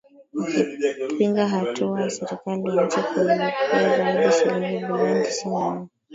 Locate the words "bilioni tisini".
4.85-5.51